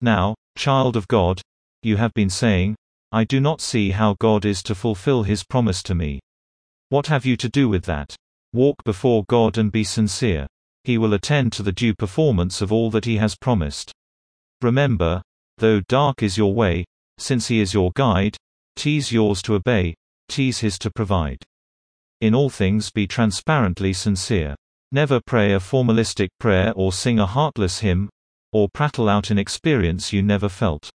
[0.00, 1.40] Now, child of God,
[1.82, 2.76] you have been saying,
[3.12, 6.20] I do not see how God is to fulfill his promise to me.
[6.88, 8.14] What have you to do with that?
[8.52, 10.46] Walk before God and be sincere.
[10.84, 13.90] He will attend to the due performance of all that he has promised.
[14.60, 15.22] Remember,
[15.58, 16.84] though dark is your way,
[17.18, 18.36] since he is your guide,
[18.76, 19.94] tease yours to obey,
[20.28, 21.42] tease his to provide.
[22.20, 24.54] In all things be transparently sincere.
[24.92, 28.08] Never pray a formalistic prayer or sing a heartless hymn,
[28.52, 30.90] or prattle out an experience you never felt.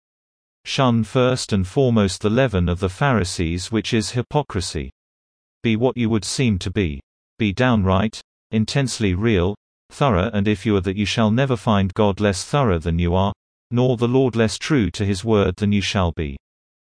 [0.64, 4.90] Shun first and foremost the leaven of the Pharisees which is hypocrisy.
[5.62, 7.00] Be what you would seem to be.
[7.38, 8.20] Be downright,
[8.50, 9.54] intensely real,
[9.90, 13.14] thorough and if you are that you shall never find God less thorough than you
[13.14, 13.32] are,
[13.70, 16.36] nor the Lord less true to his word than you shall be.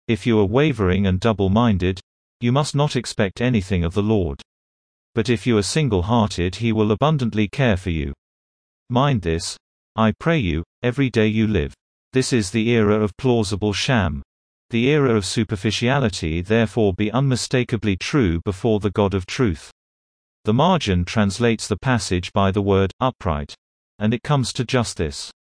[0.07, 2.01] If you are wavering and double-minded,
[2.41, 4.41] you must not expect anything of the Lord.
[5.15, 8.13] But if you are single-hearted he will abundantly care for you.
[8.91, 9.57] Mind this,
[9.97, 11.75] I pray you, every day you live.
[12.13, 14.23] This is the era of plausible sham.
[14.71, 19.71] The era of superficiality therefore be unmistakably true before the God of truth.
[20.49, 23.55] The margin translates the passage by the word, upright.
[23.99, 25.31] And it comes to just this.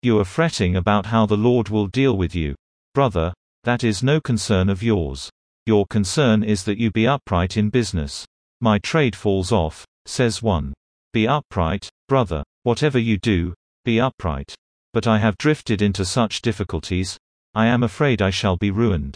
[0.00, 2.54] You are fretting about how the Lord will deal with you.
[2.94, 3.34] Brother,
[3.64, 5.28] that is no concern of yours.
[5.66, 8.24] Your concern is that you be upright in business.
[8.62, 10.72] My trade falls off, says one.
[11.12, 12.42] Be upright, brother.
[12.62, 13.52] Whatever you do,
[13.84, 14.54] be upright.
[14.94, 17.18] But I have drifted into such difficulties,
[17.54, 19.14] I am afraid I shall be ruined.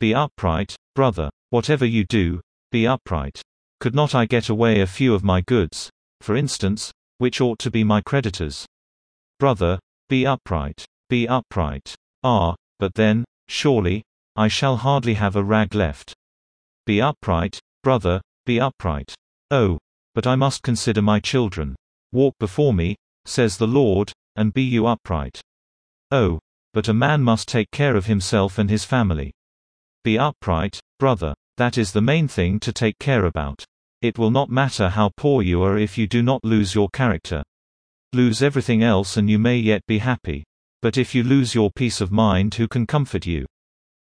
[0.00, 1.30] Be upright, brother.
[1.48, 3.40] Whatever you do, be upright.
[3.80, 5.88] Could not I get away a few of my goods,
[6.20, 8.66] for instance, which ought to be my creditors?
[9.38, 9.78] Brother,
[10.10, 10.84] be upright.
[11.08, 11.94] Be upright.
[12.22, 14.02] Ah, but then, surely,
[14.36, 16.12] I shall hardly have a rag left.
[16.84, 19.14] Be upright, brother, be upright.
[19.50, 19.78] Oh,
[20.14, 21.74] but I must consider my children.
[22.12, 25.40] Walk before me, says the Lord, and be you upright.
[26.10, 26.38] Oh,
[26.74, 29.32] but a man must take care of himself and his family.
[30.04, 31.34] Be upright, brother.
[31.60, 33.66] That is the main thing to take care about.
[34.00, 37.42] It will not matter how poor you are if you do not lose your character.
[38.14, 40.42] Lose everything else and you may yet be happy.
[40.80, 43.44] But if you lose your peace of mind, who can comfort you?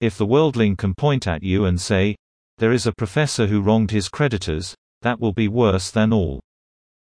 [0.00, 2.14] If the worldling can point at you and say,
[2.58, 6.38] There is a professor who wronged his creditors, that will be worse than all.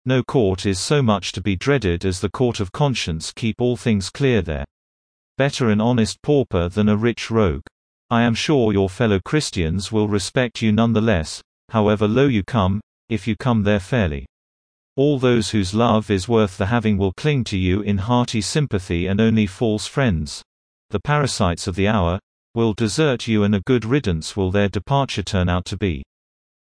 [0.05, 3.75] No court is so much to be dreaded as the court of conscience keep all
[3.75, 4.65] things clear there.
[5.35, 7.65] Better an honest pauper than a rich rogue.
[8.09, 13.27] I am sure your fellow Christians will respect you nonetheless, however low you come, if
[13.27, 14.25] you come there fairly.
[14.95, 19.07] All those whose love is worth the having will cling to you in hearty sympathy
[19.07, 20.41] and only false friends.
[20.89, 22.19] The parasites of the hour,
[22.55, 26.01] will desert you and a good riddance will their departure turn out to be.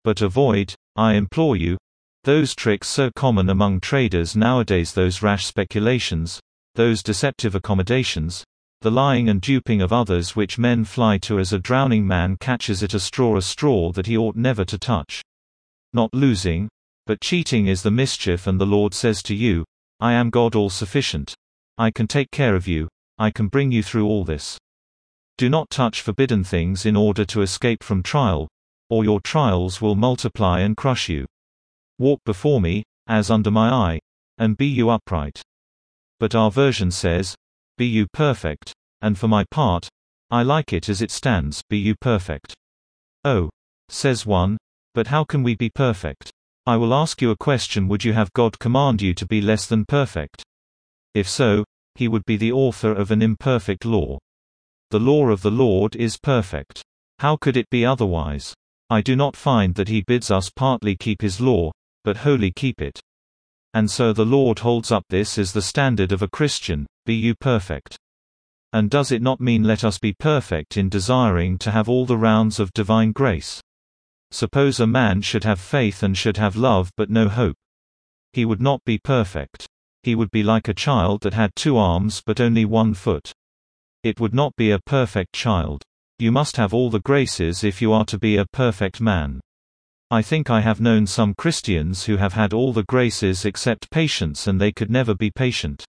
[0.04, 1.76] But avoid, I implore you,
[2.24, 6.40] those tricks so common among traders nowadays those rash speculations,
[6.74, 8.42] those deceptive accommodations,
[8.86, 12.84] the lying and duping of others which men fly to as a drowning man catches
[12.84, 15.24] at a straw a straw that he ought never to touch.
[15.92, 16.68] Not losing,
[17.04, 19.64] but cheating is the mischief and the Lord says to you,
[19.98, 21.34] I am God all-sufficient.
[21.76, 22.86] I can take care of you,
[23.18, 24.56] I can bring you through all this.
[25.36, 28.46] Do not touch forbidden things in order to escape from trial,
[28.88, 31.26] or your trials will multiply and crush you.
[31.98, 33.98] Walk before me, as under my eye,
[34.38, 35.42] and be you upright.
[36.20, 37.34] But our version says,
[37.78, 39.88] Be you perfect, and for my part,
[40.30, 42.54] I like it as it stands, be you perfect.
[43.24, 43.50] Oh,
[43.88, 44.56] says one,
[44.94, 46.30] but how can we be perfect?
[46.64, 49.66] I will ask you a question Would you have God command you to be less
[49.66, 50.42] than perfect?
[51.14, 54.18] If so, he would be the author of an imperfect law.
[54.90, 56.82] The law of the Lord is perfect.
[57.18, 58.54] How could it be otherwise?
[58.88, 61.72] I do not find that he bids us partly keep his law,
[62.04, 63.00] but wholly keep it.
[63.74, 67.34] And so the Lord holds up this as the standard of a Christian, be you
[67.34, 67.96] perfect.
[68.74, 72.18] And does it not mean let us be perfect in desiring to have all the
[72.18, 73.62] rounds of divine grace?
[74.30, 77.56] Suppose a man should have faith and should have love but no hope.
[78.34, 79.66] He would not be perfect.
[80.02, 83.32] He would be like a child that had two arms but only one foot.
[84.02, 85.82] It would not be a perfect child.
[86.18, 89.40] You must have all the graces if you are to be a perfect man.
[90.10, 94.46] I think I have known some Christians who have had all the graces except patience
[94.46, 95.84] and they could never be patient.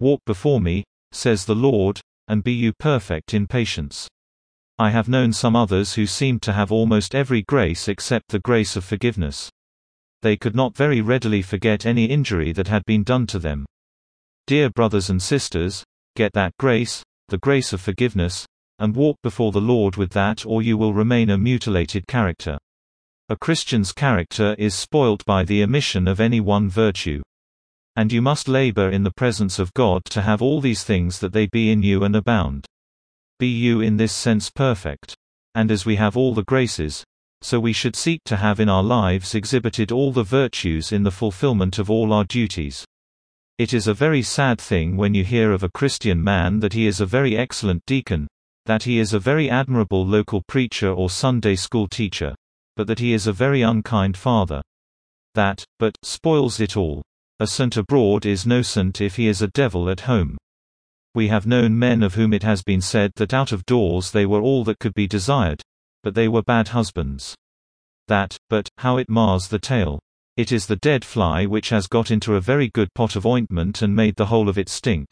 [0.00, 4.08] Walk before me, says the Lord, and be you perfect in patience.
[4.78, 8.76] I have known some others who seemed to have almost every grace except the grace
[8.76, 9.50] of forgiveness.
[10.22, 13.66] They could not very readily forget any injury that had been done to them.
[14.46, 15.82] Dear brothers and sisters,
[16.14, 18.46] get that grace, the grace of forgiveness,
[18.78, 22.56] and walk before the Lord with that or you will remain a mutilated character.
[23.28, 27.20] A Christian's character is spoilt by the omission of any one virtue.
[27.98, 31.32] And you must labor in the presence of God to have all these things that
[31.32, 32.64] they be in you and abound.
[33.40, 35.16] Be you in this sense perfect.
[35.56, 37.02] And as we have all the graces,
[37.42, 41.10] so we should seek to have in our lives exhibited all the virtues in the
[41.10, 42.84] fulfillment of all our duties.
[43.58, 46.86] It is a very sad thing when you hear of a Christian man that he
[46.86, 48.28] is a very excellent deacon,
[48.66, 52.32] that he is a very admirable local preacher or Sunday school teacher,
[52.76, 54.62] but that he is a very unkind father.
[55.34, 57.02] That, but, spoils it all.
[57.40, 60.36] A saint abroad is no saint if he is a devil at home.
[61.14, 64.26] We have known men of whom it has been said that out of doors they
[64.26, 65.62] were all that could be desired,
[66.02, 67.36] but they were bad husbands.
[68.08, 70.00] That, but, how it mars the tale.
[70.36, 73.82] It is the dead fly which has got into a very good pot of ointment
[73.82, 75.06] and made the whole of it stink.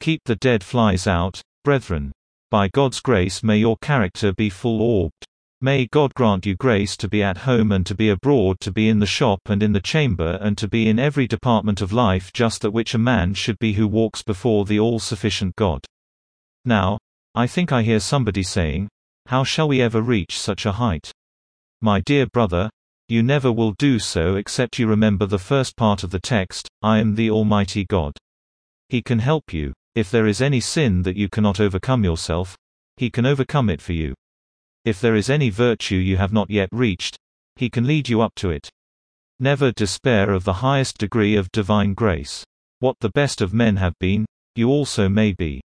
[0.00, 2.12] Keep the dead flies out, brethren.
[2.50, 5.24] By God's grace may your character be full-orbed.
[5.64, 8.88] May God grant you grace to be at home and to be abroad to be
[8.88, 12.32] in the shop and in the chamber and to be in every department of life
[12.32, 15.86] just that which a man should be who walks before the all-sufficient God.
[16.64, 16.98] Now,
[17.36, 18.88] I think I hear somebody saying,
[19.26, 21.12] How shall we ever reach such a height?
[21.80, 22.68] My dear brother,
[23.08, 26.98] you never will do so except you remember the first part of the text, I
[26.98, 28.14] am the Almighty God.
[28.88, 29.74] He can help you.
[29.94, 32.56] If there is any sin that you cannot overcome yourself,
[32.96, 34.14] He can overcome it for you.
[34.84, 37.16] If there is any virtue you have not yet reached,
[37.56, 38.68] He can lead you up to it.
[39.38, 42.44] Never despair of the highest degree of divine grace.
[42.80, 44.26] What the best of men have been,
[44.56, 45.60] you also may be.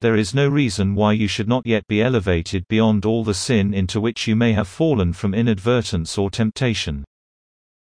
[0.00, 3.74] There is no reason why you should not yet be elevated beyond all the sin
[3.74, 7.04] into which you may have fallen from inadvertence or temptation.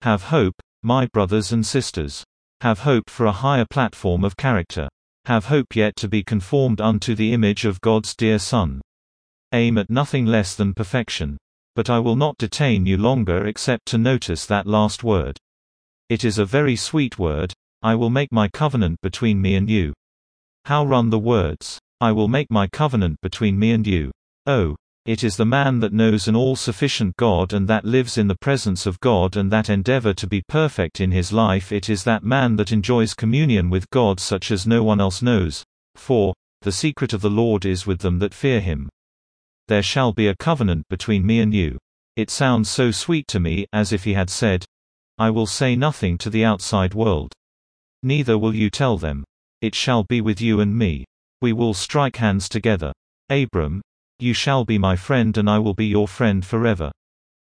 [0.02, 2.24] Have hope, my brothers and sisters.
[2.62, 4.88] Have hope for a higher platform of character.
[5.26, 8.80] Have hope yet to be conformed unto the image of God's dear Son.
[9.56, 11.38] Aim at nothing less than perfection.
[11.74, 15.38] But I will not detain you longer except to notice that last word.
[16.10, 19.94] It is a very sweet word, I will make my covenant between me and you.
[20.66, 21.78] How run the words?
[22.02, 24.10] I will make my covenant between me and you.
[24.44, 24.76] Oh,
[25.06, 28.84] it is the man that knows an all-sufficient God and that lives in the presence
[28.84, 32.56] of God and that endeavor to be perfect in his life it is that man
[32.56, 35.64] that enjoys communion with God such as no one else knows.
[35.94, 38.90] For, the secret of the Lord is with them that fear him.
[39.68, 41.78] There shall be a covenant between me and you.
[42.14, 44.64] It sounds so sweet to me, as if he had said,
[45.18, 47.32] I will say nothing to the outside world.
[48.02, 49.24] Neither will you tell them.
[49.60, 51.04] It shall be with you and me.
[51.40, 52.92] We will strike hands together.
[53.28, 53.82] Abram,
[54.18, 56.92] you shall be my friend and I will be your friend forever.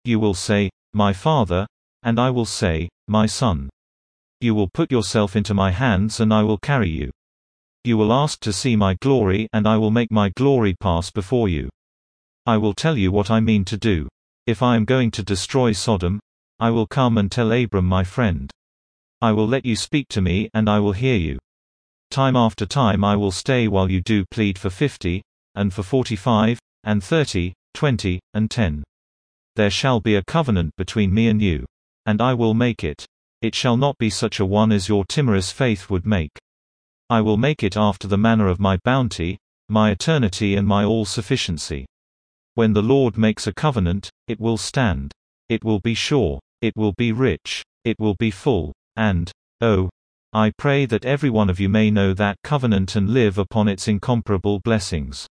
[0.04, 1.66] You will say, My father,
[2.02, 3.68] and I will say, My son.
[4.40, 7.10] You will put yourself into my hands and I will carry you.
[7.84, 11.48] You will ask to see my glory and I will make my glory pass before
[11.48, 11.68] you.
[12.48, 14.08] I will tell you what I mean to do.
[14.46, 16.18] If I am going to destroy Sodom,
[16.58, 18.50] I will come and tell Abram my friend.
[19.20, 21.38] I will let you speak to me and I will hear you.
[22.10, 25.20] Time after time I will stay while you do plead for 50,
[25.56, 28.82] and for 45, and 30, 20, and 10.
[29.56, 31.66] There shall be a covenant between me and you.
[32.06, 33.04] And I will make it.
[33.42, 36.38] It shall not be such a one as your timorous faith would make.
[37.10, 39.36] I will make it after the manner of my bounty,
[39.68, 41.84] my eternity and my all-sufficiency.
[42.58, 45.12] When the Lord makes a covenant, it will stand.
[45.48, 46.40] It will be sure.
[46.60, 47.62] It will be rich.
[47.84, 48.72] It will be full.
[48.96, 49.30] And,
[49.60, 49.90] oh,
[50.32, 53.86] I pray that every one of you may know that covenant and live upon its
[53.86, 55.28] incomparable blessings.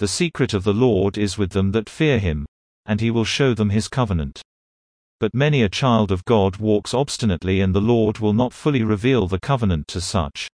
[0.00, 2.44] The secret of the Lord is with them that fear him,
[2.84, 4.42] and he will show them his covenant.
[5.20, 9.28] But many a child of God walks obstinately and the Lord will not fully reveal
[9.28, 10.48] the covenant to such.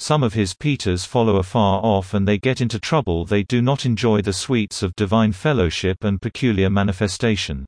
[0.00, 3.84] Some of his Peters follow afar off and they get into trouble they do not
[3.84, 7.66] enjoy the sweets of divine fellowship and peculiar manifestation.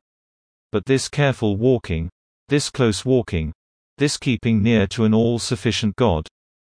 [0.70, 2.08] But this careful walking,
[2.48, 3.52] this close walking,
[3.98, 6.26] this keeping near to an all-sufficient God.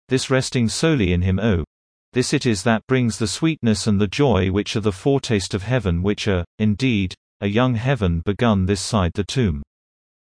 [0.09, 1.65] This resting solely in Him oh.
[2.13, 5.63] This it is that brings the sweetness and the joy which are the foretaste of
[5.63, 9.63] heaven which are, indeed, a young heaven begun this side the tomb.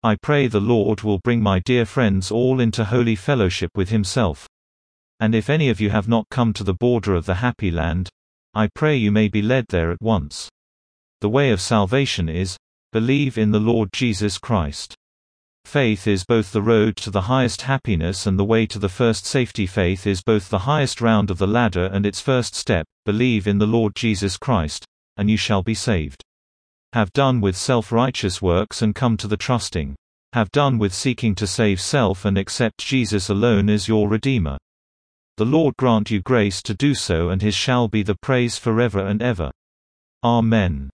[0.02, 4.46] I pray the Lord will bring my dear friends all into holy fellowship with Himself.
[5.18, 8.10] And if any of you have not come to the border of the happy land,
[8.54, 10.48] I pray you may be led there at once.
[11.20, 12.56] The way of salvation is,
[12.92, 14.94] believe in the Lord Jesus Christ.
[15.64, 19.26] Faith is both the road to the highest happiness and the way to the first
[19.26, 19.66] safety.
[19.66, 22.86] Faith is both the highest round of the ladder and its first step.
[23.04, 24.84] Believe in the Lord Jesus Christ,
[25.16, 26.22] and you shall be saved.
[26.92, 29.96] Have done with self righteous works and come to the trusting.
[30.34, 34.58] Have done with seeking to save self and accept Jesus alone as your Redeemer.
[35.36, 39.00] The Lord grant you grace to do so, and His shall be the praise forever
[39.00, 39.50] and ever.
[40.24, 40.90] Amen.